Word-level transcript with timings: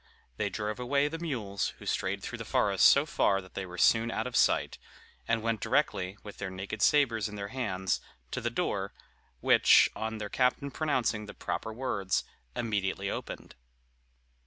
They 0.37 0.49
drove 0.49 0.79
away 0.79 1.07
the 1.07 1.19
mules, 1.19 1.75
who 1.77 1.85
strayed 1.85 2.23
through 2.23 2.39
the 2.39 2.43
forest 2.43 2.87
so 2.87 3.05
far 3.05 3.39
that 3.39 3.53
they 3.53 3.67
were 3.67 3.77
soon 3.77 4.09
out 4.09 4.25
of 4.25 4.35
sight, 4.35 4.79
and 5.27 5.43
went 5.43 5.61
directly, 5.61 6.17
with 6.23 6.39
their 6.39 6.49
naked 6.49 6.81
sabres 6.81 7.29
in 7.29 7.35
their 7.35 7.49
hands, 7.49 8.01
to 8.31 8.41
the 8.41 8.49
door, 8.49 8.93
which, 9.41 9.91
on 9.95 10.17
their 10.17 10.27
captain 10.27 10.71
pronouncing 10.71 11.27
the 11.27 11.35
proper 11.35 11.71
words, 11.71 12.23
immediately 12.55 13.11
opened. 13.11 13.53